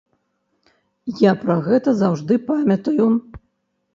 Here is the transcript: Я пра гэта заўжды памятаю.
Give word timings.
Я 1.29 1.33
пра 1.41 1.57
гэта 1.67 1.93
заўжды 2.01 2.39
памятаю. 2.49 3.07